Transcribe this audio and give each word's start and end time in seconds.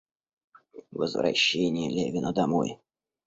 Возвращение 0.89 1.87
Левина 1.87 2.33
домой. 2.33 2.79